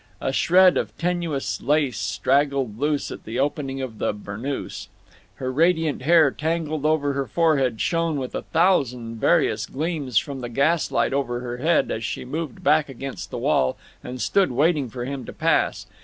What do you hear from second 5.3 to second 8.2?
Her radiant hair, tangled over her forehead, shone